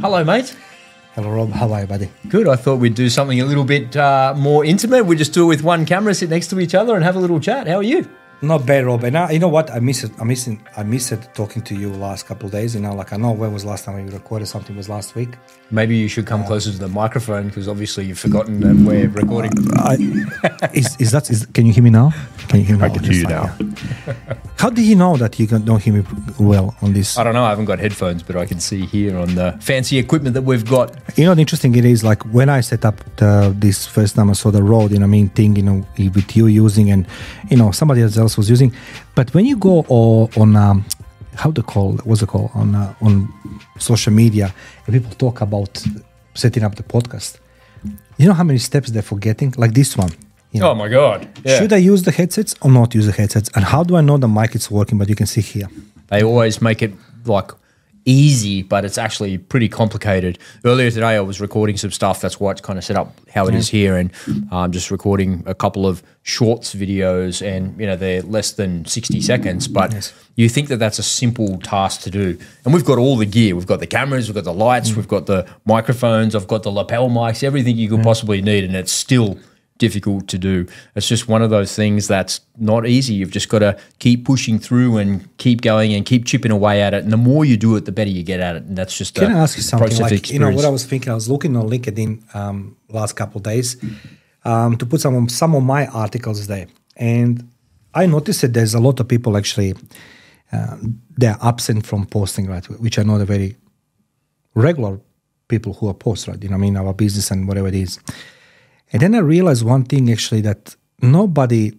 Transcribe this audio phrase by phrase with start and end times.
[0.00, 0.54] Hello, mate.
[1.14, 1.50] Hello, Rob.
[1.50, 2.10] How are you, buddy?
[2.28, 2.46] Good.
[2.48, 5.06] I thought we'd do something a little bit uh, more intimate.
[5.06, 7.20] We just do it with one camera, sit next to each other, and have a
[7.20, 7.66] little chat.
[7.66, 8.08] How are you?
[8.44, 9.04] Not bad, Rob.
[9.04, 9.70] And I, you know what?
[9.70, 10.12] I miss it.
[10.20, 10.58] I miss it.
[10.76, 12.74] I miss it talking to you last couple of days.
[12.74, 15.30] You know, like I know when was last time we recorded something was last week.
[15.70, 19.52] Maybe you should come closer to the microphone because obviously you've forgotten that we're recording.
[19.78, 19.96] Uh,
[20.62, 21.30] I, is, is that?
[21.30, 22.12] Is, can you hear me now?
[22.48, 22.82] Can you hear me?
[22.84, 22.94] I now?
[22.94, 23.42] can oh, hear you now.
[23.42, 24.34] like, yeah.
[24.58, 26.04] How do you know that you don't hear me
[26.38, 27.18] well on this?
[27.18, 27.44] I don't know.
[27.44, 30.64] I haven't got headphones, but I can see here on the fancy equipment that we've
[30.64, 30.96] got.
[31.18, 34.30] You know, the interesting it is like when I set up the, this first time
[34.30, 37.06] I saw the road, you know, I mean, thing, you know, with you using and,
[37.50, 38.72] you know, somebody else was using.
[39.14, 40.84] But when you go on, um,
[41.36, 43.32] how to call, what's it called, on, uh, on
[43.78, 44.54] social media,
[44.86, 45.84] and people talk about
[46.34, 47.38] setting up the podcast,
[48.18, 49.54] you know how many steps they're forgetting?
[49.56, 50.10] Like this one.
[50.52, 51.28] You know, Oh my god!
[51.44, 51.58] Yeah.
[51.58, 53.50] Should I use the headsets or not use the headsets?
[53.56, 54.98] And how do I know the mic is working?
[54.98, 55.68] But you can see here.
[56.08, 56.92] They always make it
[57.24, 57.50] like
[58.04, 60.38] easy, but it's actually pretty complicated.
[60.64, 62.20] Earlier today, I was recording some stuff.
[62.20, 64.10] That's why it's kind of set up how it is here, and
[64.50, 69.20] I'm just recording a couple of shorts videos, and you know they're less than sixty
[69.20, 69.68] seconds.
[69.68, 73.26] But you think that that's a simple task to do, and we've got all the
[73.26, 73.54] gear.
[73.54, 74.96] We've got the cameras, we've got the lights, mm.
[74.96, 78.74] we've got the microphones, I've got the lapel mics, everything you could possibly need, and
[78.74, 79.38] it's still
[79.78, 80.66] difficult to do.
[80.94, 83.14] It's just one of those things that's not easy.
[83.14, 86.94] You've just got to keep pushing through and keep going and keep chipping away at
[86.94, 87.02] it.
[87.02, 88.62] And the more you do it, the better you get at it.
[88.64, 89.98] And that's just Can a I ask you something?
[89.98, 93.38] Like, you know, what I was thinking, I was looking on LinkedIn um, last couple
[93.38, 93.76] of days
[94.44, 97.48] um, to put some of, some of my articles there, and
[97.94, 99.74] I noticed that there's a lot of people actually
[100.52, 100.76] uh,
[101.16, 102.64] they're absent from posting, right?
[102.80, 103.56] Which are not they're very
[104.54, 105.00] regular
[105.48, 106.40] people who are post, right?
[106.42, 107.98] You know, I mean, our business and whatever it is.
[108.92, 111.72] And then I realized one thing actually that nobody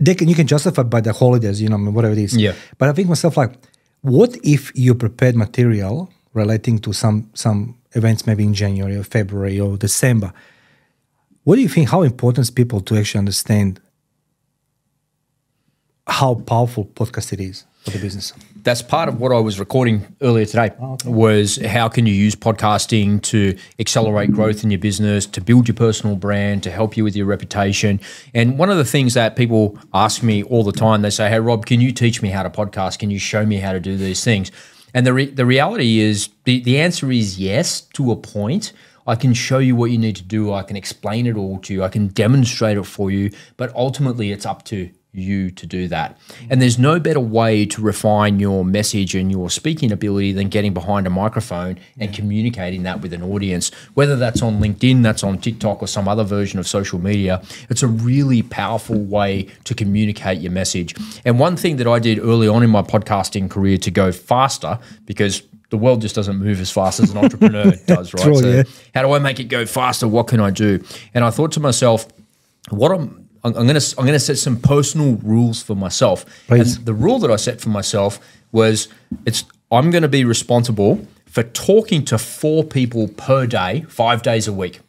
[0.00, 2.36] they can you can justify by the holidays, you know, whatever it is.
[2.36, 2.54] Yeah.
[2.78, 3.54] But I think myself like,
[4.00, 9.58] what if you prepared material relating to some some events maybe in January or February
[9.58, 10.32] or December?
[11.44, 11.88] What do you think?
[11.88, 13.80] How important is people to actually understand
[16.06, 18.32] how powerful podcast it is for the business?
[18.68, 22.34] that's part of what I was recording earlier today oh, was how can you use
[22.34, 27.02] podcasting to accelerate growth in your business, to build your personal brand, to help you
[27.02, 27.98] with your reputation.
[28.34, 31.40] And one of the things that people ask me all the time, they say, "Hey
[31.40, 32.98] Rob, can you teach me how to podcast?
[32.98, 34.50] Can you show me how to do these things?"
[34.92, 38.72] And the re- the reality is the the answer is yes to a point.
[39.06, 40.52] I can show you what you need to do.
[40.52, 41.82] I can explain it all to you.
[41.82, 43.30] I can demonstrate it for you.
[43.56, 46.18] But ultimately, it's up to you to do that.
[46.48, 50.72] And there's no better way to refine your message and your speaking ability than getting
[50.72, 53.70] behind a microphone and communicating that with an audience.
[53.94, 57.82] Whether that's on LinkedIn, that's on TikTok, or some other version of social media, it's
[57.82, 60.94] a really powerful way to communicate your message.
[61.24, 64.78] And one thing that I did early on in my podcasting career to go faster,
[65.06, 68.22] because the world just doesn't move as fast as an entrepreneur does, right?
[68.22, 68.62] True, yeah.
[68.94, 70.08] how do I make it go faster?
[70.08, 70.82] What can I do?
[71.14, 72.06] And I thought to myself,
[72.70, 76.24] what I'm I'm I'm gonna I'm gonna set some personal rules for myself.
[76.46, 76.76] Please.
[76.76, 78.20] And the rule that I set for myself
[78.52, 78.88] was
[79.26, 84.52] it's I'm gonna be responsible for talking to four people per day, five days a
[84.52, 84.80] week.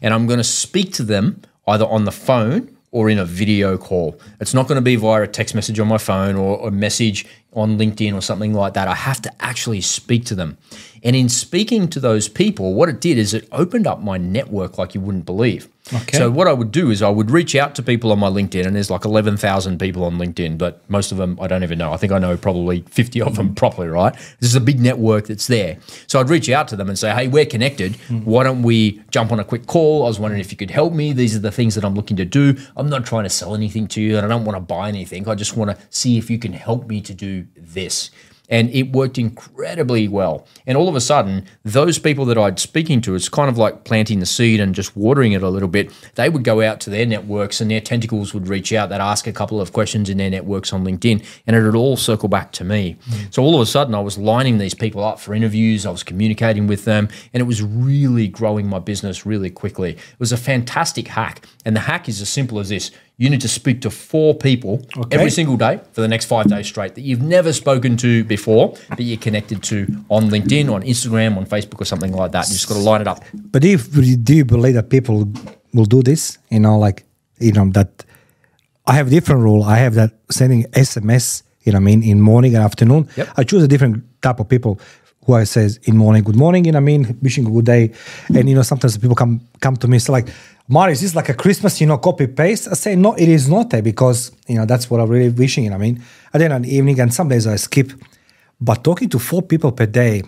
[0.00, 4.18] And I'm gonna speak to them either on the phone or in a video call.
[4.40, 7.26] It's not going to be via a text message on my phone or a message
[7.54, 8.88] on LinkedIn or something like that.
[8.88, 10.58] I have to actually speak to them.
[11.02, 14.78] And in speaking to those people, what it did is it opened up my network
[14.78, 15.68] like you wouldn't believe.
[15.92, 16.16] Okay.
[16.16, 18.64] So what I would do is I would reach out to people on my LinkedIn,
[18.64, 21.92] and there's like 11,000 people on LinkedIn, but most of them I don't even know.
[21.92, 24.14] I think I know probably 50 of them properly, right?
[24.40, 25.76] This is a big network that's there.
[26.06, 27.96] So I'd reach out to them and say, hey, we're connected.
[28.24, 30.04] Why don't we jump on a quick call?
[30.04, 31.12] I was wondering if you could help me.
[31.12, 32.56] These are the things that I'm looking to do.
[32.78, 35.28] I'm not trying to sell anything to you, and I don't want to buy anything.
[35.28, 38.10] I just want to see if you can help me to do this
[38.48, 40.46] and it worked incredibly well.
[40.66, 43.84] And all of a sudden, those people that I'd speaking to, it's kind of like
[43.84, 45.90] planting the seed and just watering it a little bit.
[46.14, 48.90] They would go out to their networks and their tentacles would reach out.
[48.90, 51.96] They'd ask a couple of questions in their networks on LinkedIn, and it would all
[51.96, 52.96] circle back to me.
[53.08, 53.34] Mm.
[53.34, 55.86] So all of a sudden, I was lining these people up for interviews.
[55.86, 59.92] I was communicating with them, and it was really growing my business really quickly.
[59.92, 62.90] It was a fantastic hack, and the hack is as simple as this.
[63.16, 66.66] You need to speak to four people every single day for the next five days
[66.66, 71.36] straight that you've never spoken to before, that you're connected to on LinkedIn, on Instagram,
[71.36, 72.48] on Facebook, or something like that.
[72.48, 73.22] You just got to line it up.
[73.32, 75.28] But if do you believe that people
[75.72, 76.38] will do this?
[76.50, 77.04] You know, like
[77.38, 78.04] you know that
[78.86, 79.62] I have a different rule.
[79.62, 81.44] I have that sending SMS.
[81.62, 83.08] You know, I mean, in morning and afternoon.
[83.16, 83.28] Yep.
[83.36, 84.80] I choose a different type of people
[85.26, 86.64] who I says in morning, good morning.
[86.64, 87.92] You know, what I mean, wishing a good day.
[88.34, 90.28] And you know, sometimes people come come to me, so like,
[90.68, 92.68] Marius, is this like a Christmas, you know, copy paste?
[92.70, 95.64] I say no, it is not, eh, because you know that's what I'm really wishing.
[95.64, 97.92] You know, what I mean, and then the evening, and some days I skip.
[98.60, 100.22] But talking to four people per day,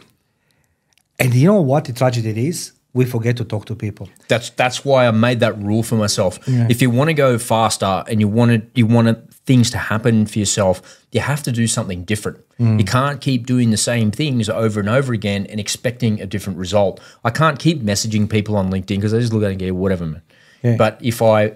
[1.19, 2.73] and you know what the tragedy is?
[2.93, 4.09] We forget to talk to people.
[4.29, 6.39] That's that's why I made that rule for myself.
[6.49, 9.07] If you want to go faster and you want to, you want
[9.47, 12.39] things to happen for yourself, you have to do something different.
[12.59, 12.89] You mm.
[12.89, 17.01] can't keep doing the same things over and over again and expecting a different result.
[17.25, 19.75] I can't keep messaging people on LinkedIn because I just look at it and go,
[19.75, 20.23] whatever, man.
[20.63, 20.77] Yeah.
[20.77, 21.53] But if I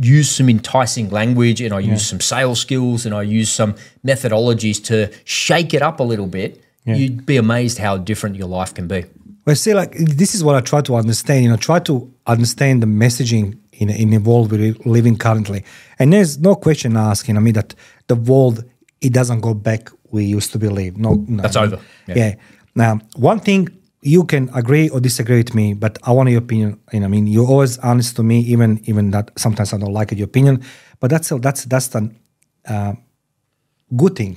[0.00, 3.74] use some enticing language and I use some sales skills and I use some
[4.06, 8.72] methodologies to shake it up a little bit, you'd be amazed how different your life
[8.72, 9.04] can be.
[9.44, 11.44] But see, like this is what I try to understand.
[11.44, 15.64] You know, try to understand the messaging in in the world we're living currently.
[15.98, 17.36] And there's no question asking.
[17.36, 17.74] I mean that
[18.06, 18.64] the world
[19.00, 20.96] it doesn't go back we used to believe.
[20.96, 21.78] No, no That's over.
[22.06, 22.16] Yeah.
[22.16, 22.34] Yeah.
[22.74, 23.68] Now, one thing
[24.02, 26.80] you can agree or disagree with me, but I want your opinion.
[26.92, 30.12] And I mean, you're always honest to me, even even that sometimes I don't like
[30.12, 30.62] your opinion.
[31.00, 32.10] But that's a, that's that's the
[32.66, 32.94] uh,
[33.96, 34.36] good thing.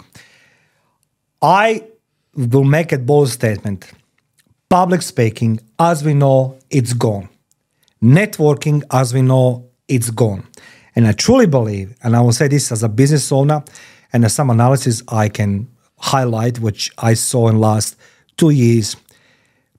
[1.42, 1.84] I
[2.36, 3.92] will make a bold statement.
[4.70, 7.28] Public speaking, as we know, it's gone.
[8.03, 10.48] Networking, as we know, it's gone.
[10.95, 13.63] And I truly believe, and I will say this as a business owner,
[14.12, 17.95] and as some analysis I can highlight, which I saw in last
[18.38, 18.95] two years.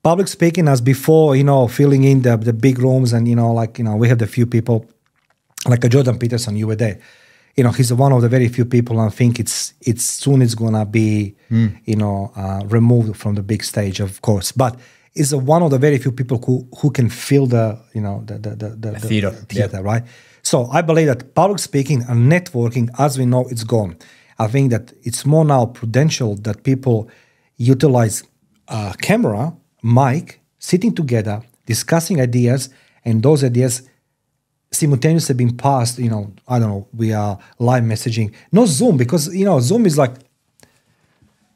[0.02, 3.52] Public speaking, as before, you know, filling in the, the big rooms, and you know,
[3.52, 4.88] like you know, we have the few people,
[5.68, 6.98] like a Jordan Peterson, you were there.
[7.56, 8.98] You know, he's one of the very few people.
[8.98, 11.36] I think it's it's soon it's gonna be,
[11.84, 14.52] you know, uh, removed from the big stage, of course.
[14.52, 14.76] But
[15.14, 18.38] is one of the very few people who who can fill the you know the
[18.38, 19.30] the the, the, the theater.
[19.30, 20.04] theater, right?
[20.42, 23.96] So I believe that public speaking and networking, as we know, it's gone.
[24.38, 27.08] I think that it's more now prudential that people
[27.56, 28.24] utilize
[28.68, 32.70] a camera, mic, sitting together, discussing ideas,
[33.04, 33.82] and those ideas
[34.72, 38.32] simultaneously being passed, you know, I don't know, we are live messaging.
[38.50, 40.14] No Zoom, because you know, Zoom is like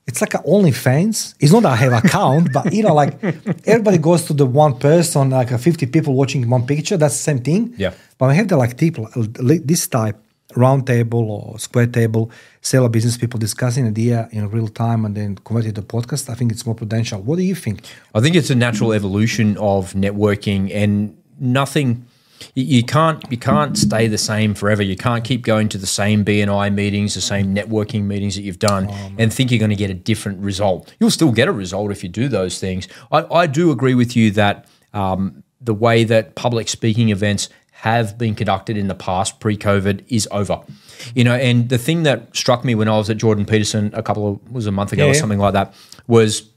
[0.06, 1.35] it's like a OnlyFans.
[1.41, 3.23] It's not that I have account, but you know, like
[3.67, 6.97] everybody goes to the one person, like a 50 people watching one picture.
[6.97, 7.75] That's the same thing.
[7.76, 7.93] Yeah.
[8.19, 10.17] But I have the like people this type,
[10.55, 12.31] round table or square table,
[12.61, 16.31] seller business people discussing idea in real time and then convert it to podcast.
[16.31, 17.20] I think it's more prudential.
[17.20, 17.85] What do you think?
[18.14, 22.06] I think it's a natural evolution of networking, and nothing.
[22.55, 24.83] You can't you can't stay the same forever.
[24.83, 28.59] You can't keep going to the same BNI meetings, the same networking meetings that you've
[28.59, 28.88] done,
[29.19, 30.94] and think you're going to get a different result.
[31.00, 32.88] You'll still get a result if you do those things.
[33.12, 38.17] I, I do agree with you that um, the way that public speaking events have
[38.17, 40.61] been conducted in the past pre-COVID is over.
[41.15, 44.03] You know, and the thing that struck me when I was at Jordan Peterson a
[44.03, 45.21] couple of was a month ago Yeah, or yeah.
[45.21, 45.75] something like that
[46.06, 46.49] was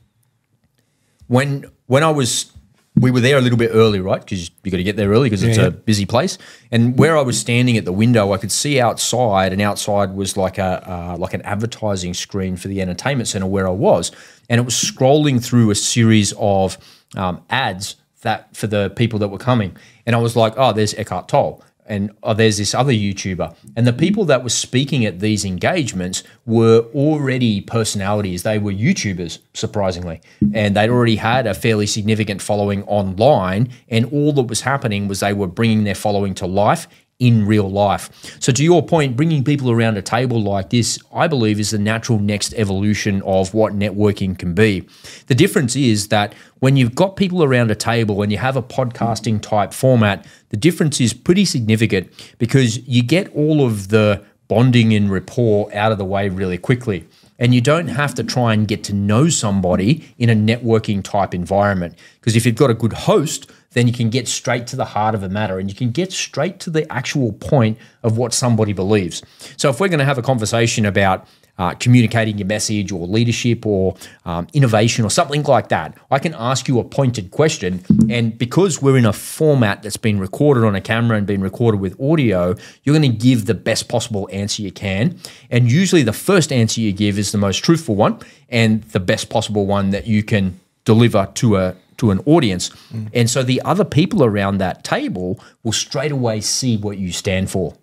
[1.28, 2.52] when when I was
[3.00, 4.20] we were there a little bit early, right?
[4.22, 6.38] Because you got to get there early because it's Yeah, a busy place.
[6.72, 10.36] And where I was standing at the window, I could see outside, and outside was
[10.38, 14.12] like a uh, like an advertising screen for the entertainment center where I was,
[14.50, 16.78] and it was scrolling through a series of
[17.16, 19.76] um, ads that for the people that were coming,
[20.06, 23.56] and I was like, oh, there's Eckhart Tolle and oh, there's this other YouTuber.
[23.76, 28.44] And the people that were speaking at these engagements were already personalities.
[28.44, 30.22] They were YouTubers, surprisingly.
[30.54, 33.70] And they'd already had a fairly significant following online.
[33.90, 36.88] And all that was happening was they were bringing their following to life
[37.20, 38.10] in real life.
[38.42, 41.78] So, to your point, bringing people around a table like this, I believe, is the
[41.78, 44.88] natural next evolution of what networking can be.
[45.28, 48.64] The difference is that when you've got people around a table and you have a
[48.64, 54.94] podcasting type format, the difference is pretty significant because you get all of the bonding
[54.94, 57.06] and rapport out of the way really quickly.
[57.38, 61.34] And you don't have to try and get to know somebody in a networking type
[61.34, 61.98] environment.
[62.20, 65.16] Because if you've got a good host, then you can get straight to the heart
[65.16, 68.74] of a matter and you can get straight to the actual point of what somebody
[68.74, 69.22] believes.
[69.58, 71.28] So if we're going to have a conversation about
[71.60, 73.96] uh, communicating your message or leadership or
[74.26, 77.84] um, innovation or something like that, I can ask you a pointed question.
[78.10, 81.82] And because we're in a format that's been recorded on a camera and been recorded
[81.82, 85.20] with audio, you're going to give the best possible answer you can.
[85.52, 89.30] And usually the first answer you give is the most truthful one and the best
[89.30, 92.72] possible one that you can deliver to a to an audience.
[93.14, 97.50] And so the other people around that table will straight away see what you stand
[97.50, 97.76] for.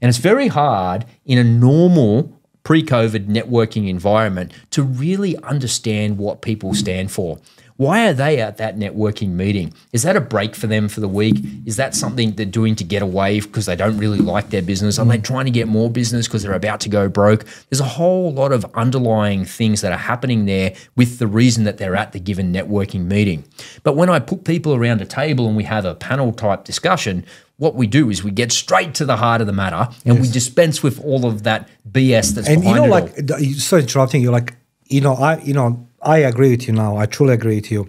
[0.00, 2.32] And it's very hard in a normal
[2.62, 7.38] pre COVID networking environment to really understand what people stand for.
[7.76, 9.74] Why are they at that networking meeting?
[9.92, 11.36] Is that a break for them for the week?
[11.66, 14.98] Is that something they're doing to get away because they don't really like their business?
[14.98, 17.44] Are they trying to get more business because they're about to go broke?
[17.68, 21.76] There's a whole lot of underlying things that are happening there with the reason that
[21.76, 23.44] they're at the given networking meeting.
[23.82, 27.26] But when I put people around a table and we have a panel type discussion,
[27.58, 30.28] what we do is we get straight to the heart of the matter and we
[30.28, 33.10] dispense with all of that BS that's And you know, it like all.
[33.16, 34.54] the- you- sorry interrupting you're Like
[34.88, 36.96] you know, I you know, I agree with you now.
[36.96, 37.88] I truly agree with you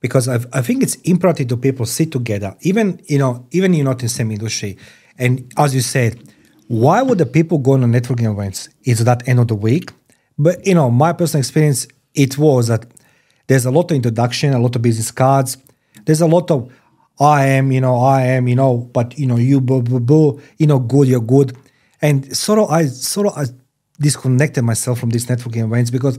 [0.00, 3.84] because i I think it's imperative to people sit together, even you know, even you're
[3.84, 4.78] not in the same industry.
[5.18, 6.12] And as you said,
[6.68, 8.68] why would the people go on a networking events?
[8.84, 9.92] Is that end of the week?
[10.38, 12.86] But you know, my personal experience, it was that
[13.48, 15.56] there's a lot of introduction, a lot of business cards.
[16.04, 16.70] There's a lot of
[17.18, 20.40] I am, you know, I am, you know, but you know, you boo boo boo,
[20.58, 21.56] you know, good, you're good.
[22.02, 23.44] And sort of I sort of I
[23.98, 26.18] disconnected myself from these networking events because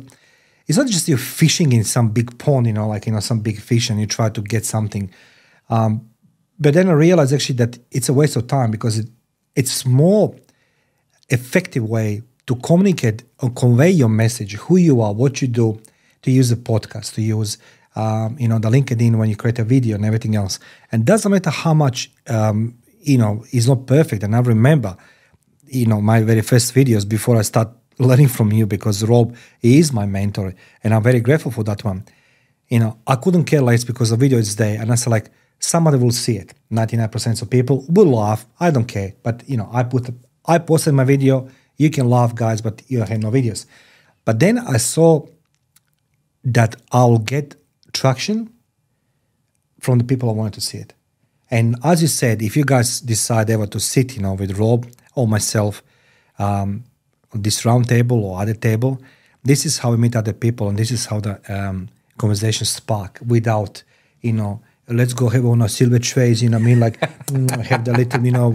[0.67, 3.39] it's not just you're fishing in some big pond, you know, like you know, some
[3.39, 5.09] big fish and you try to get something.
[5.69, 6.09] Um,
[6.59, 9.07] but then I realized actually that it's a waste of time because it,
[9.55, 10.35] it's more
[11.29, 15.81] effective way to communicate or convey your message, who you are, what you do,
[16.21, 17.57] to use the podcast, to use
[17.95, 20.59] um, you know the LinkedIn when you create a video and everything else.
[20.91, 24.23] And doesn't matter how much um, you know is not perfect.
[24.23, 24.97] And I remember,
[25.65, 27.69] you know, my very first videos before I start
[27.99, 32.05] learning from you because Rob is my mentor, and I'm very grateful for that one.
[32.69, 35.29] You know, I couldn't care less because the video is there, and I said like
[35.59, 36.53] somebody will see it.
[36.69, 38.45] Ninety nine percent of people will laugh.
[38.59, 40.09] I don't care, but you know, I put
[40.45, 41.49] I posted my video.
[41.77, 43.65] You can laugh, guys, but you have no videos.
[44.25, 45.25] But then I saw
[46.43, 47.55] that I'll get
[47.93, 48.49] traction
[49.79, 50.93] from the people I wanted to see it.
[51.49, 54.87] And as you said, if you guys decide ever to sit, you know, with Rob
[55.15, 55.81] or myself
[56.39, 56.83] um,
[57.33, 59.01] this round table or other table,
[59.43, 63.19] this is how we meet other people, and this is how the um, conversation spark
[63.25, 63.83] without,
[64.21, 66.79] you know, let's go have on a silver trays, you know what I mean?
[66.79, 68.51] Like mm, have the little, you know,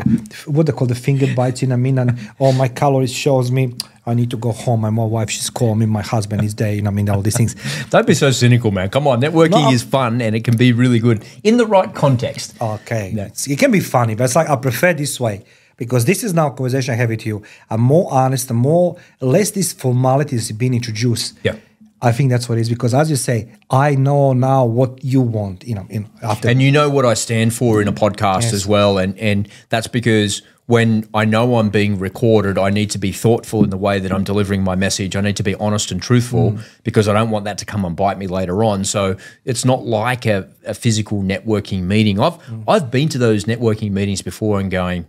[0.47, 1.99] what they call the finger bites, you know what I mean?
[1.99, 3.75] And all my calories shows me
[4.05, 4.85] I need to go home.
[4.85, 5.87] And My wife, she's calling me.
[5.87, 6.75] My husband is there.
[6.75, 7.55] You know, I mean, all these things.
[7.91, 8.89] Don't be so cynical, man.
[8.91, 11.95] Come on, networking no, is fun and it can be really good in the right
[11.95, 12.61] context.
[12.61, 13.29] Okay, yeah.
[13.47, 15.45] it can be funny, but it's like I prefer this way
[15.77, 17.43] because this is now a conversation I have with you.
[17.71, 21.39] I'm more honest, I'm more less these formalities being introduced.
[21.43, 21.57] Yeah.
[22.05, 25.21] I think that's what it is because, as you say, I know now what you
[25.21, 25.65] want.
[25.65, 28.53] You know, in, after and you know what I stand for in a podcast yes.
[28.55, 32.99] as well, and and that's because when I know I'm being recorded, I need to
[32.99, 35.17] be thoughtful in the way that I'm delivering my message.
[35.17, 36.65] I need to be honest and truthful mm.
[36.83, 38.85] because I don't want that to come and bite me later on.
[38.85, 42.19] So it's not like a, a physical networking meeting.
[42.19, 42.65] I've mm.
[42.67, 45.07] I've been to those networking meetings before and going,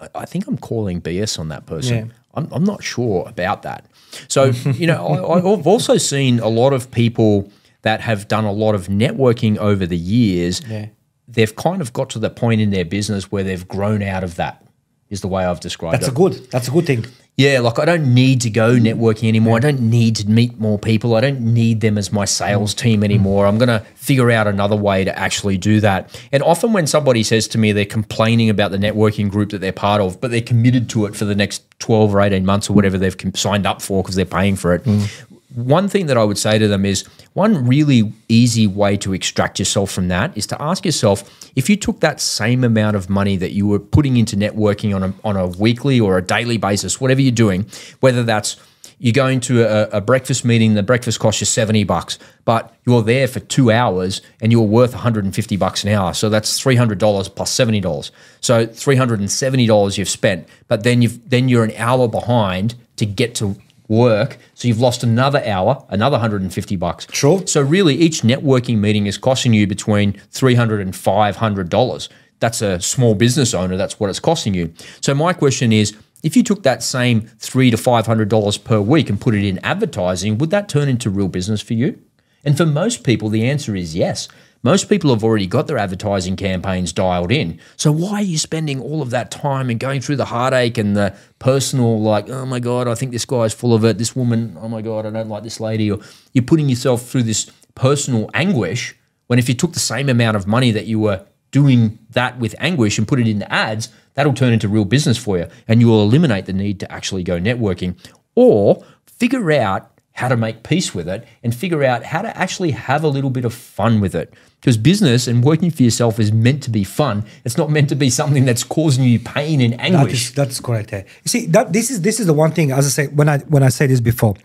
[0.00, 2.06] I, I think I'm calling BS on that person.
[2.08, 2.14] Yeah.
[2.34, 3.86] I'm, I'm not sure about that.
[4.28, 7.50] So you know, I, I've also seen a lot of people
[7.82, 10.62] that have done a lot of networking over the years.
[10.66, 10.86] Yeah.
[11.28, 14.36] They've kind of got to the point in their business where they've grown out of
[14.36, 14.66] that
[15.10, 16.12] is the way I've described That's it.
[16.12, 16.50] a good.
[16.50, 17.06] That's a good thing.
[17.36, 19.56] Yeah, like I don't need to go networking anymore.
[19.56, 21.16] I don't need to meet more people.
[21.16, 23.46] I don't need them as my sales team anymore.
[23.46, 26.16] I'm going to figure out another way to actually do that.
[26.30, 29.72] And often when somebody says to me they're complaining about the networking group that they're
[29.72, 32.72] part of, but they're committed to it for the next 12 or 18 months or
[32.74, 34.84] whatever they've signed up for because they're paying for it.
[34.84, 39.12] Mm one thing that I would say to them is one really easy way to
[39.12, 43.08] extract yourself from that is to ask yourself if you took that same amount of
[43.08, 46.56] money that you were putting into networking on a, on a weekly or a daily
[46.56, 47.66] basis, whatever you're doing,
[48.00, 48.56] whether that's
[48.98, 53.02] you're going to a, a, breakfast meeting, the breakfast costs you 70 bucks, but you're
[53.02, 56.14] there for two hours and you're worth 150 bucks an hour.
[56.14, 58.10] So that's $300 plus $70.
[58.40, 63.56] So $370 you've spent, but then you've, then you're an hour behind to get to
[63.88, 64.38] work.
[64.54, 67.06] So you've lost another hour, another 150 bucks.
[67.12, 67.46] Sure.
[67.46, 72.08] So really each networking meeting is costing you between 300 and 500 dollars.
[72.40, 74.72] That's a small business owner, that's what it's costing you.
[75.00, 79.10] So my question is if you took that same 3 to 500 dollars per week
[79.10, 82.00] and put it in advertising, would that turn into real business for you?
[82.44, 84.28] And for most people the answer is yes.
[84.64, 87.60] Most people have already got their advertising campaigns dialed in.
[87.76, 90.96] So why are you spending all of that time and going through the heartache and
[90.96, 93.98] the personal, like, oh my God, I think this guy's full of it.
[93.98, 95.90] This woman, oh my God, I don't like this lady.
[95.90, 96.00] Or
[96.32, 100.46] you're putting yourself through this personal anguish when if you took the same amount of
[100.46, 104.54] money that you were doing that with anguish and put it into ads, that'll turn
[104.54, 105.46] into real business for you.
[105.68, 107.98] And you will eliminate the need to actually go networking
[108.34, 112.70] or figure out how to make peace with it and figure out how to actually
[112.70, 114.32] have a little bit of fun with it.
[114.60, 117.24] Because business and working for yourself is meant to be fun.
[117.44, 120.30] It's not meant to be something that's causing you pain and anguish.
[120.30, 120.92] That is, that's correct.
[120.92, 121.02] Eh?
[121.24, 122.70] You see, that this is this is the one thing.
[122.70, 124.36] As I say, when I when I said this before,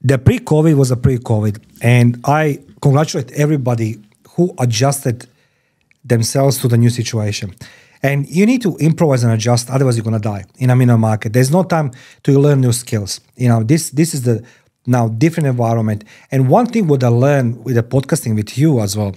[0.00, 3.98] the pre-COVID was a pre-COVID, and I congratulate everybody
[4.30, 5.28] who adjusted
[6.02, 7.54] themselves to the new situation.
[8.02, 11.32] And you need to improvise and adjust, otherwise you're gonna die in a minimum market.
[11.32, 11.90] There's no time
[12.22, 13.20] to learn new skills.
[13.36, 14.42] You know, this this is the
[14.88, 16.04] now different environment.
[16.32, 19.14] And one thing what I learned with the podcasting with you as well,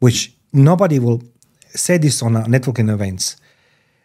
[0.00, 1.22] which nobody will
[1.68, 3.36] say this on networking events.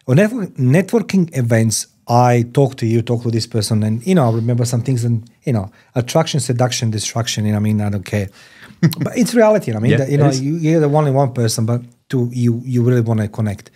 [0.06, 4.32] On networking events, I talk to you, talk to this person, and you know, I
[4.32, 7.44] remember some things, and you know, attraction, seduction, destruction.
[7.44, 8.30] You know, I mean, I don't care,
[9.00, 9.74] but it's reality.
[9.74, 10.40] I mean, Yeah, that, you know, is.
[10.40, 13.70] you, you're the only one person, but to you, you really want to connect.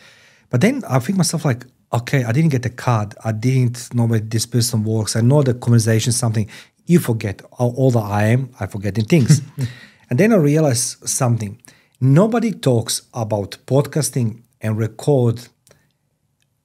[0.48, 3.14] But then I think myself like, okay, I didn't get the card.
[3.22, 5.14] I didn't know where this person works.
[5.14, 6.48] I know the conversation, something.
[6.86, 8.50] You forget how old I am.
[8.58, 9.40] I forgetting things,
[10.10, 11.60] and then I realized something.
[12.00, 15.48] Nobody talks about podcasting and record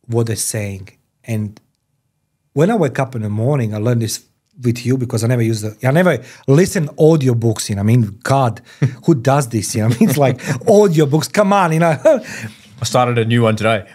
[0.07, 0.89] what they're saying.
[1.23, 1.59] And
[2.53, 4.25] when I wake up in the morning, I learned this
[4.63, 7.69] with you because I never use the, I never listen audiobooks.
[7.69, 8.61] You know, I mean, God,
[9.05, 9.75] who does this?
[9.75, 11.31] You know, I mean, it's like audiobooks.
[11.31, 11.99] Come on, you know.
[12.03, 13.87] I started a new one today.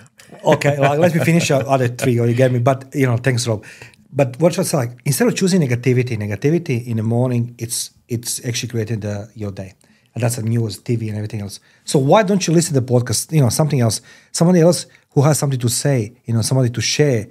[0.45, 2.59] okay, like, let me finish other three, or you get me.
[2.59, 3.65] But you know, thanks, Rob.
[4.13, 8.69] But what was like instead of choosing negativity, negativity in the morning, it's it's actually
[8.69, 9.75] creating the your day,
[10.15, 11.61] and that's the news, TV, and everything else.
[11.85, 13.33] So why don't you listen to the podcast?
[13.33, 16.13] You know, something else, somebody else who has something to say.
[16.27, 17.27] You know, somebody to share.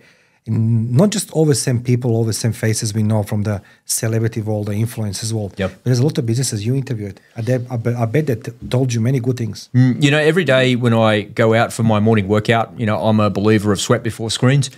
[0.48, 3.62] And not just all the same people, all the same faces we know from the
[3.86, 5.54] celebrity world, the influencers world.
[5.56, 5.84] Yep.
[5.84, 7.22] There's a lot of businesses you interviewed.
[7.38, 9.70] I, bet- I bet, I bet that told you many good things.
[9.76, 12.98] Mm, you know, every day when I go out for my morning workout, you know,
[13.04, 14.72] I'm a believer of sweat before screens.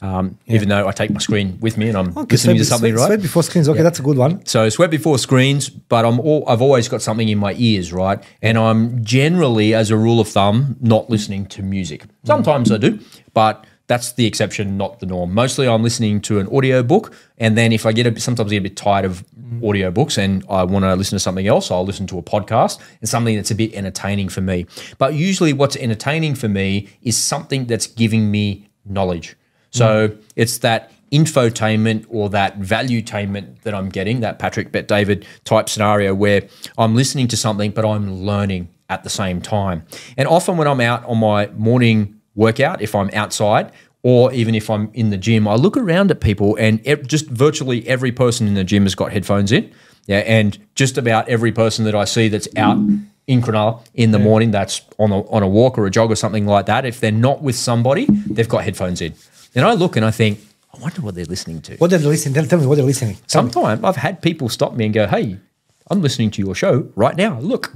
[0.00, 2.92] Um, Even though I take my screen with me and I'm Okay, listening to something,
[2.92, 3.06] sweat- right?
[3.08, 3.68] Sweat before screens.
[3.68, 4.44] Okay, that's a good one.
[4.46, 8.22] So sweat before screens, but I'm all, I've always got something in my ears, right?
[8.40, 12.04] And I'm generally, as a rule of thumb, not listening to music.
[12.24, 13.00] Sometimes I do,
[13.34, 15.34] but that's the exception, not the norm.
[15.34, 18.50] Mostly, I'm listening to an audio book, and then if I get a bit, sometimes
[18.50, 19.24] I get a bit tired of
[19.64, 22.78] audio books and I want to listen to something else, I'll listen to a podcast
[23.00, 24.66] and something that's a bit entertaining for me.
[24.98, 29.34] But usually, what's entertaining for me is something that's giving me knowledge.
[29.70, 30.20] So hmm.
[30.36, 36.14] it's that infotainment or that valuetainment that I'm getting, that Patrick Bet David type scenario
[36.14, 36.42] where
[36.76, 39.84] I'm listening to something, but I'm learning at the same time.
[40.16, 43.72] And often when I'm out on my morning workout, if I'm outside,
[44.02, 47.86] or even if I'm in the gym, I look around at people and just virtually
[47.88, 49.72] every person in the gym has got headphones in.
[50.06, 52.78] Yeah, and just about every person that I see that's out
[53.26, 56.16] in Cronulla in the morning, that's on a, on a walk or a jog or
[56.16, 59.12] something like that, if they're not with somebody, they've got headphones in.
[59.54, 60.40] And I look and I think,
[60.74, 61.76] I wonder what they're listening to.
[61.76, 62.34] What they're listening?
[62.34, 63.16] Tell, tell me what they're listening.
[63.26, 63.50] Tell me.
[63.52, 65.38] Sometimes I've had people stop me and go, "Hey,
[65.90, 67.40] I'm listening to your show right now.
[67.40, 67.74] Look."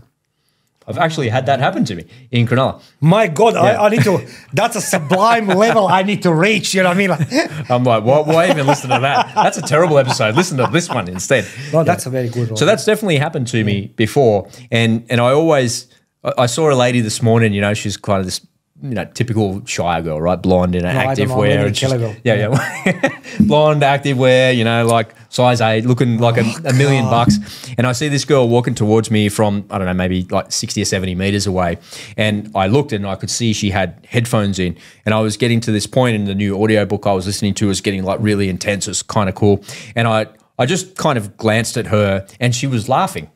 [0.85, 2.83] I've actually had that happen to me in Cronulla.
[3.01, 3.81] My God, Yeah.
[3.81, 4.27] I, I need to.
[4.53, 6.75] That's a sublime level I need to reach.
[6.75, 7.11] You know what I mean?
[7.11, 9.33] Like, I'm like, why, why even listen to that?
[9.33, 10.35] That's a terrible episode.
[10.35, 11.47] Listen to this one instead.
[11.73, 12.57] no, that's a very good one.
[12.57, 15.87] So that's definitely happened to me before, and and I always
[16.25, 17.53] I I saw a lady this morning.
[17.53, 18.45] You know, she's kind of this
[18.83, 20.41] you know typical shy girl, right?
[20.41, 21.91] Blonde in an I active wear, and she's-
[22.25, 22.49] yeah,
[22.85, 24.53] yeah, blonde active wear.
[24.53, 27.39] You know, like size eight, looking like a, a million bucks.
[27.79, 30.83] And I see this girl walking towards me from I don't know, maybe like sixty
[30.83, 31.79] or seventy meters away,
[32.17, 35.61] and I looked and I could see she had headphones in, and I was getting
[35.61, 38.49] to this point in the new audiobook I was listening to was getting like really
[38.49, 38.87] intense.
[38.87, 39.63] It was kind of cool,
[39.95, 40.27] and I
[40.59, 43.31] I just kind of glanced at her, and she was laughing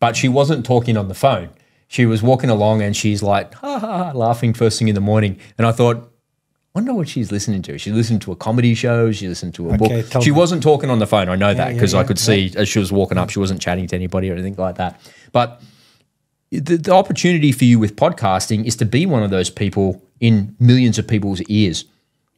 [0.00, 1.48] but she wasn't talking on the phone.
[1.92, 5.02] She was walking along and she's like, ha ha, ha, laughing first thing in the
[5.02, 5.38] morning.
[5.58, 6.10] And I thought,
[6.74, 7.76] wonder what she's listening to.
[7.76, 9.12] She listened to a comedy show.
[9.12, 10.22] She listened to a Okay, book.
[10.22, 10.36] She me.
[10.38, 11.28] wasn't talking on the phone.
[11.28, 13.40] I know that yeah, because I yeah, could see as she was walking up, she
[13.40, 14.98] wasn't chatting to anybody or anything like that.
[15.32, 15.60] But
[16.50, 20.56] the, the opportunity for you with podcasting is to be one of those people in
[20.58, 21.84] millions of people's ears.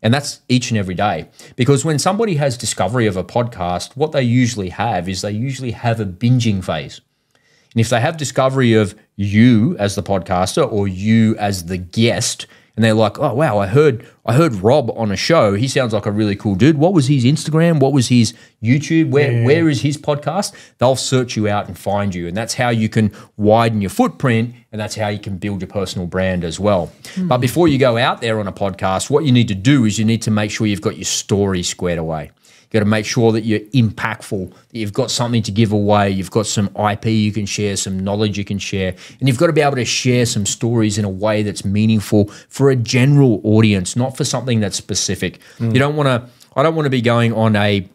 [0.02, 1.28] And that's each and every day.
[1.54, 5.70] Because when somebody has discovery of a podcast, what they usually have is they usually
[5.70, 7.00] have a binging phase.
[7.74, 12.46] And if they have discovery of you as the podcaster or you as the guest,
[12.76, 15.54] and they're like, "Oh wow, I heard I heard Rob on a show.
[15.54, 16.76] He sounds like a really cool dude.
[16.76, 17.78] What was his Instagram?
[17.78, 19.10] What was his YouTube?
[19.10, 22.70] Where where is his podcast?" They'll search you out and find you, and that's how
[22.70, 26.58] you can widen your footprint, and that's how you can build your personal brand as
[26.58, 26.92] well.
[27.14, 27.28] Hmm.
[27.28, 29.98] But before you go out there on a podcast, what you need to do is
[29.98, 32.32] you need to make sure you've got your story squared away.
[32.74, 36.32] Got to make sure that you're impactful, that you've got something to give away, you've
[36.32, 39.52] got some IP you can share, some knowledge you can share, and you've got to
[39.52, 43.94] be able to share some stories in a way that's meaningful for a general audience,
[43.94, 45.38] not for something that's specific.
[45.60, 46.28] You don't want to.
[46.56, 47.88] I don't want to be going on a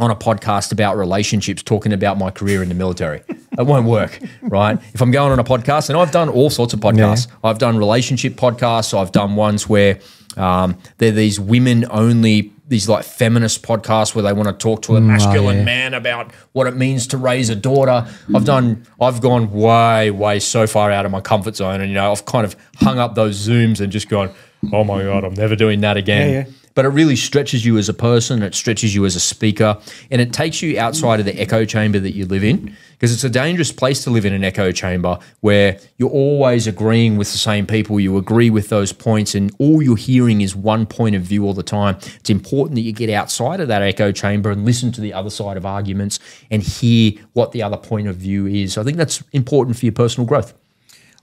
[0.00, 3.20] on a podcast about relationships talking about my career in the military.
[3.56, 4.80] It won't work, right?
[4.94, 7.76] If I'm going on a podcast, and I've done all sorts of podcasts, I've done
[7.78, 10.00] relationship podcasts, I've done ones where
[10.36, 14.96] um, they're these women only, these like feminist podcasts where they want to talk to
[14.96, 15.64] a mm, oh, masculine yeah.
[15.64, 18.06] man about what it means to raise a daughter.
[18.34, 21.94] I've done, I've gone way, way so far out of my comfort zone, and you
[21.94, 24.32] know, I've kind of hung up those zooms and just gone,
[24.72, 26.30] oh my god, I'm never doing that again.
[26.30, 26.52] Yeah, yeah.
[26.74, 29.78] But it really stretches you as a person, it stretches you as a speaker,
[30.10, 33.24] and it takes you outside of the echo chamber that you live in because it's
[33.24, 37.38] a dangerous place to live in an echo chamber where you're always agreeing with the
[37.38, 41.22] same people, you agree with those points, and all you're hearing is one point of
[41.22, 41.96] view all the time.
[42.16, 45.30] It's important that you get outside of that echo chamber and listen to the other
[45.30, 46.18] side of arguments
[46.50, 48.78] and hear what the other point of view is.
[48.78, 50.54] I think that's important for your personal growth.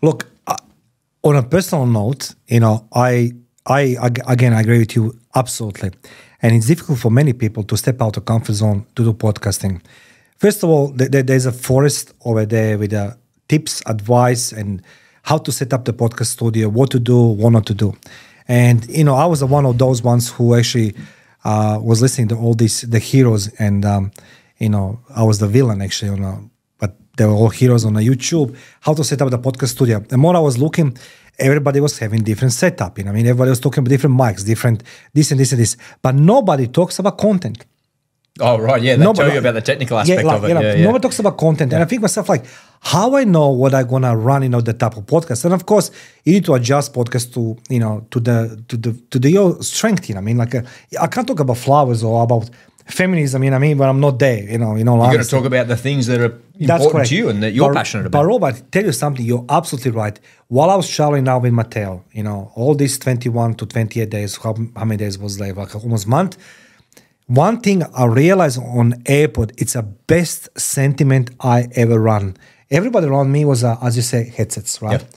[0.01, 0.57] Look, uh,
[1.23, 3.31] on a personal note, you know, I,
[3.65, 5.91] I again, I agree with you absolutely,
[6.41, 9.81] and it's difficult for many people to step out of comfort zone to do podcasting.
[10.37, 13.13] First of all, th- th- there's a forest over there with uh,
[13.47, 14.81] tips, advice, and
[15.23, 17.95] how to set up the podcast studio, what to do, what not to do.
[18.47, 20.95] And you know, I was one of those ones who actually
[21.43, 24.11] uh, was listening to all these the heroes, and um,
[24.57, 26.41] you know, I was the villain actually on a
[26.79, 29.99] but they were all heroes on a YouTube, how to set up the podcast studio.
[29.99, 30.97] The more I was looking,
[31.39, 32.97] everybody was having different setup.
[32.97, 35.61] You know, I mean, everybody was talking about different mics, different this and this and
[35.61, 37.65] this, but nobody talks about content.
[38.39, 38.81] Oh, right.
[38.81, 38.95] Yeah.
[38.95, 40.47] They Nobody- tell you about the technical aspect like, of it.
[40.47, 40.83] you know, yeah, yeah.
[40.85, 41.73] Nobody talks about content.
[41.73, 42.45] And I think myself like,
[42.79, 45.43] how I know what I'm gonna run, you know, the type of podcast.
[45.45, 45.91] And of course,
[46.23, 49.61] you need to adjust podcast to, you know, to the to the to the your
[49.61, 50.07] strength.
[50.07, 50.61] You know, I mean, like uh,
[50.99, 52.49] I can't talk about flowers or about
[52.85, 53.43] feminism.
[53.43, 54.43] You know, what I mean, but I'm not there.
[54.43, 54.95] You know, you know.
[54.95, 57.69] You're going to talk about the things that are important to you and that you're
[57.69, 58.23] but, passionate about.
[58.23, 58.27] But.
[58.27, 60.19] Robert, tell you something, you're absolutely right.
[60.47, 64.37] While I was traveling now with Mattel, you know, all these 21 to 28 days,
[64.37, 65.53] how, how many days was there?
[65.53, 66.37] Like almost month.
[67.27, 72.35] One thing I realized on airport, it's a best sentiment I ever run.
[72.69, 75.01] Everybody around me was, uh, as you say, headsets, right?
[75.01, 75.07] Yeah.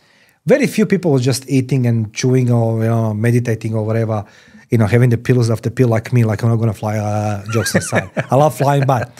[0.47, 4.25] Very few people was just eating and chewing or you know, meditating or whatever,
[4.71, 6.97] you know, having the pillows after pill like me, like I'm not going to fly,
[6.99, 8.11] uh, jokes aside.
[8.31, 9.11] I love flying, but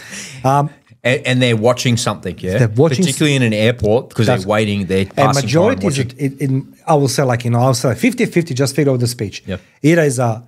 [0.45, 0.71] um,
[1.03, 2.59] and, and they're watching something, yeah.
[2.59, 4.87] They're watching particularly in an airport because they're waiting.
[4.87, 7.95] They're and majority is it, it, in, I will say like you know I'll say
[7.95, 9.61] 50 50 just figure out the speech Yep.
[9.83, 10.43] either is a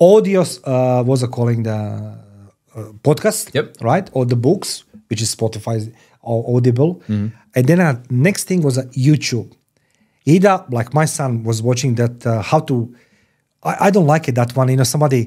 [0.00, 2.18] audio uh what's it calling the uh,
[3.02, 3.76] podcast Yep.
[3.80, 7.28] right or the books which is Spotify or Audible Mm-hmm.
[7.54, 9.52] and then uh, next thing was a YouTube
[10.26, 12.94] either like my son was watching that uh, how to
[13.64, 15.22] I, I don't like it that one you know somebody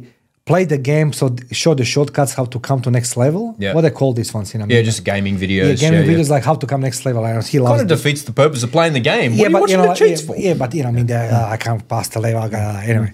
[0.45, 3.73] play the game so show the shortcuts how to come to next level Yeah.
[3.75, 5.67] what they call these ones you know Yeah, just gaming videos.
[5.67, 6.17] yeah, gaming yeah, yeah.
[6.17, 8.31] videos like how to come next level I know he loves Kind of defeats the
[8.43, 9.31] purpose of playing the game.
[9.37, 10.35] What are you but watching know, cheats yeah, for?
[10.37, 12.47] yeah, but you know, I mean, the, uh, I can't pass the level.
[12.49, 13.13] Gotta- anyway,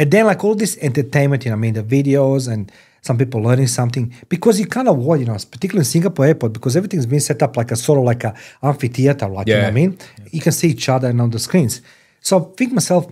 [0.00, 2.62] and then like all this entertainment, you know, I mean, the videos and
[3.02, 6.52] some people learning something because you kind of what you know, particularly in Singapore airport,
[6.54, 9.60] because everything's been set up like a sort of like a amphitheater, like you know
[9.60, 9.64] Yeah.
[9.66, 9.98] what I mean.
[10.30, 11.82] You can see each other and on the screens.
[12.22, 13.04] So I think myself,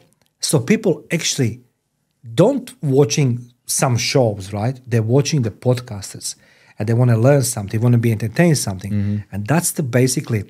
[0.50, 1.52] so people actually
[2.40, 3.30] don't watching
[3.66, 4.76] some shows, right?
[4.90, 6.36] They're watching the podcasters
[6.78, 8.92] and they want to learn something, they want to be entertained something.
[9.32, 10.42] And that's the basically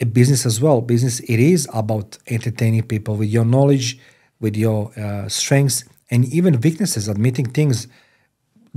[0.00, 0.80] a business as well.
[0.80, 3.98] Business it is about entertaining people with your knowledge,
[4.40, 7.86] with your uh, strengths and even weaknesses, admitting things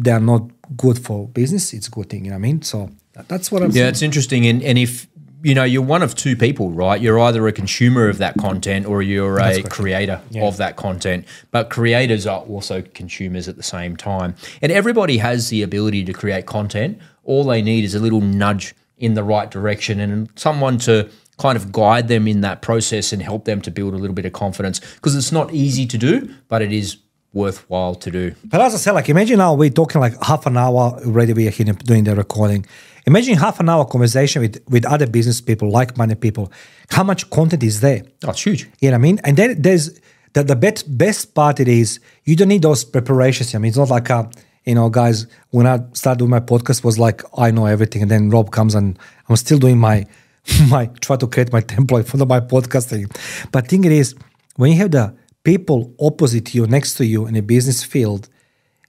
[0.03, 0.43] that are not
[0.75, 1.73] good for business.
[1.73, 2.61] It's a good thing, you know what I mean?
[2.61, 2.89] So
[3.29, 3.89] that's what I'm Yeah, saying.
[3.89, 4.47] it's interesting.
[4.47, 5.07] And, and if,
[5.43, 7.01] you know, you're one of two people, right?
[7.01, 11.25] You're either a consumer of that content or you're a creator of that content.
[11.51, 14.35] But creators are also consumers at the same time.
[14.61, 16.99] And everybody has the ability to create content.
[17.23, 21.57] All they need is a little nudge in the right direction and someone to kind
[21.57, 24.33] of guide them in that process and help them to build a little bit of
[24.33, 26.97] confidence because it's not easy to do, but it is
[27.33, 28.35] worthwhile to do.
[28.45, 31.47] But as I said, like imagine now we're talking like half an hour already we
[31.47, 32.65] are here doing the recording.
[33.05, 36.51] Imagine half an hour conversation with, with other business people, like-minded people.
[36.89, 38.03] How much content is there?
[38.19, 38.69] That's huge.
[38.79, 39.19] You know what I mean?
[39.23, 39.99] And then there's
[40.33, 43.53] the, the best, best part it is you don't need those preparations.
[43.55, 44.25] I mean, it's not like, uh,
[44.65, 48.03] you know, guys, when I started doing my podcast was like, I know everything.
[48.03, 50.05] And then Rob comes and I'm still doing my,
[50.69, 53.11] my, try to create my template for the, my podcasting.
[53.51, 54.15] But thing it is,
[54.57, 58.29] when you have the people opposite you, next to you in a business field,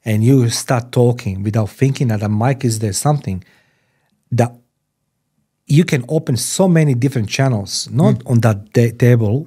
[0.05, 3.45] and you start talking without thinking that a mic is there something,
[4.33, 4.53] that
[5.67, 8.29] you can open so many different channels, not hmm.
[8.29, 9.47] on that da- table,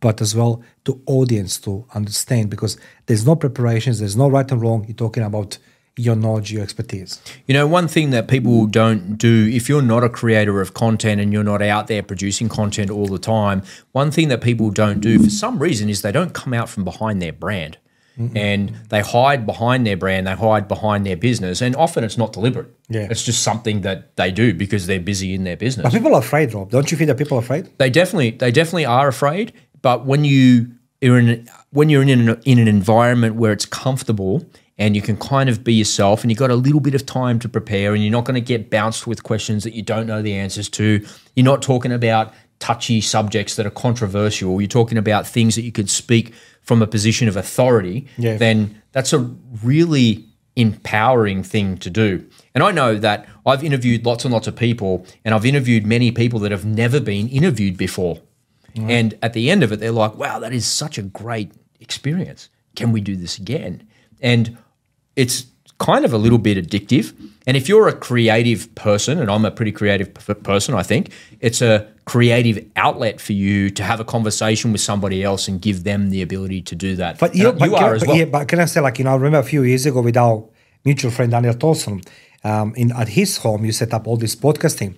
[0.00, 4.60] but as well to audience to understand because there's no preparations, there's no right and
[4.60, 4.84] wrong.
[4.86, 5.58] You're talking about
[5.96, 7.20] your knowledge, your expertise.
[7.46, 11.20] You know, one thing that people don't do, if you're not a creator of content
[11.20, 15.00] and you're not out there producing content all the time, one thing that people don't
[15.00, 17.78] do for some reason is they don't come out from behind their brand.
[18.16, 22.32] And they hide behind their brand, they hide behind their business, and often it's not
[22.32, 22.68] deliberate.
[22.88, 23.08] Yeah.
[23.10, 25.84] It's just something that they do because they're busy in their business.
[25.84, 26.70] But people are afraid, Rob.
[26.70, 27.70] Don't you feel that people are afraid?
[27.78, 29.52] They definitely they definitely are afraid.
[29.80, 30.72] But when you
[31.02, 34.44] are in when you're in an, in an environment where it's comfortable
[34.78, 37.38] and you can kind of be yourself and you've got a little bit of time
[37.38, 40.22] to prepare and you're not going to get bounced with questions that you don't know
[40.22, 41.04] the answers to.
[41.34, 45.72] You're not talking about touchy subjects that are controversial, you're talking about things that you
[45.72, 48.36] could speak from a position of authority, Yeah.
[48.36, 48.56] then
[48.92, 49.18] that's a
[49.64, 52.24] really empowering thing to do.
[52.54, 56.12] And I know that I've interviewed lots and lots of people, and I've interviewed many
[56.12, 58.20] people that have never been interviewed before.
[58.74, 62.48] And at the end of it, they're like, wow, that is such a great experience.
[62.74, 63.82] Can we do this again?
[64.22, 64.56] And
[65.14, 65.46] it's
[65.78, 67.12] kind of a little bit addictive.
[67.46, 71.10] And if you're a creative person, and I'm a pretty creative p- person, I think
[71.40, 75.84] it's a creative outlet for you to have a conversation with somebody else and give
[75.84, 77.18] them the ability to do that.
[77.18, 78.16] But you, And but, you are as well.
[78.16, 80.16] yeah, but can I say, like, you know, I remember a few years ago with
[80.16, 80.44] our
[80.84, 82.04] mutual friend Daniel Tolson,
[82.44, 84.96] um, in at his home, you set up all this podcasting.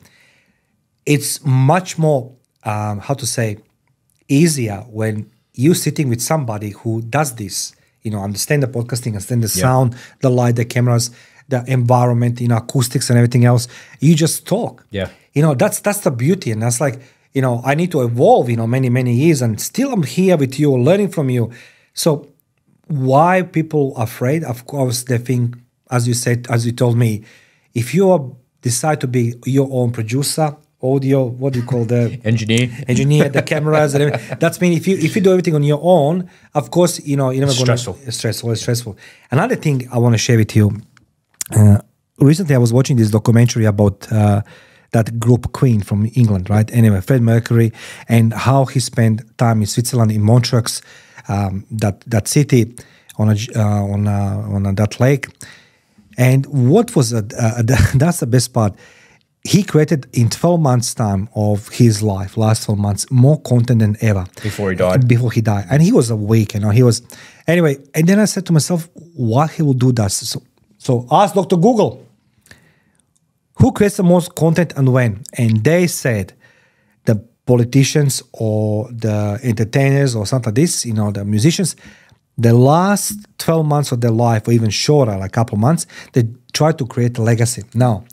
[1.04, 2.32] It's much more,
[2.64, 3.58] um, how to say,
[4.28, 7.74] easier when you're sitting with somebody who does this.
[8.02, 11.10] You know, understand the podcasting, understand the sound, the light, the cameras,
[11.48, 13.66] the environment, you know, acoustics and everything else.
[14.00, 14.86] You just talk.
[14.90, 15.08] Yeah.
[15.34, 17.00] You know, that's that's the beauty, and that's like,
[17.32, 18.48] you know, I need to evolve.
[18.50, 21.50] You know, many many years, and still I'm here with you, learning from you.
[21.92, 22.28] So
[22.86, 24.44] why people afraid?
[24.44, 25.56] Of course, they think,
[25.90, 27.24] as you said, as you told me,
[27.74, 32.70] if you decide to be your own producer, audio, what do you call the Engineer.
[32.86, 35.80] engineer, the cameras, and everything, that's mean if you if you do everything on your
[35.82, 37.94] own, of course, you know you're never going Stressful.
[37.94, 38.52] to stressful.
[38.52, 38.96] It's stressful.
[39.32, 40.70] Another thing I want to share with you.
[41.56, 41.78] Uh,
[42.18, 44.10] recently, I was watching this documentary about.
[44.12, 44.42] Uh,
[44.94, 46.72] that group Queen from England, right?
[46.72, 47.72] Anyway, Fred Mercury,
[48.08, 50.80] and how he spent time in Switzerland in Montreux,
[51.28, 52.74] um, that that city
[53.18, 55.26] on a uh, on a, on a, that lake,
[56.16, 57.62] and what was a, uh,
[57.94, 58.74] that's the best part.
[59.46, 63.94] He created in 12 months' time of his life, last 12 months, more content than
[64.00, 64.24] ever.
[64.42, 65.06] Before he died.
[65.06, 65.66] Before he died.
[65.70, 67.02] And he was awake, you know, he was.
[67.46, 70.12] Anyway, and then I said to myself, why he will do that?
[70.12, 70.40] So,
[70.78, 71.56] so ask Dr.
[71.56, 72.03] Google,
[73.56, 75.22] who creates the most content and when?
[75.38, 76.32] And they said
[77.04, 81.76] the politicians or the entertainers or something like this, you know, the musicians,
[82.36, 86.24] the last 12 months of their life or even shorter, like a couple months, they
[86.52, 87.62] try to create a legacy.
[87.74, 88.04] Now,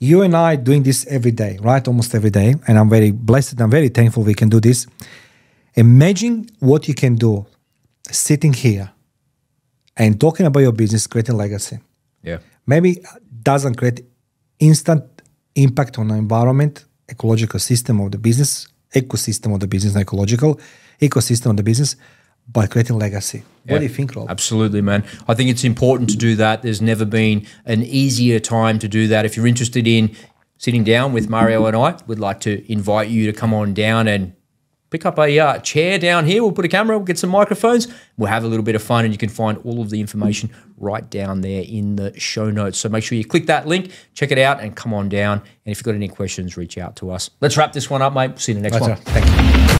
[0.00, 1.86] you and I doing this every day, right?
[1.86, 2.54] Almost every day.
[2.66, 3.60] And I'm very blessed.
[3.60, 4.86] I'm very thankful we can do this.
[5.74, 7.46] Imagine what you can do
[8.10, 8.90] sitting here
[9.96, 11.78] and talking about your business, creating legacy
[12.22, 12.38] Yeah.
[12.66, 13.02] maybe
[13.42, 14.00] doesn't create
[14.60, 15.04] instant
[15.54, 20.60] impact on the environment, ecological system of the business, ecosystem of the business, not ecological
[21.00, 21.96] ecosystem of the business,
[22.50, 23.42] by creating legacy.
[23.66, 24.30] What do you think, Rob?
[24.30, 25.04] Absolutely, man.
[25.28, 26.62] I think it's important to do that.
[26.62, 29.26] There's never been an easier time to do that.
[29.26, 30.16] If you're interested in
[30.56, 34.08] sitting down with Mario and I, we'd like to invite you to come on down
[34.08, 34.32] and
[34.90, 36.42] pick up a uh, chair down here.
[36.42, 39.04] We'll put a camera, we'll get some microphones, we'll have a little bit of fun,
[39.04, 42.78] and you can find all of the information right down there in the show notes.
[42.78, 45.38] So make sure you click that link, check it out, and come on down.
[45.38, 47.30] And if you've got any questions, reach out to us.
[47.40, 48.38] Let's wrap this one up, mate.
[48.38, 48.98] See you in the next Right, one.
[49.04, 49.77] Thank you.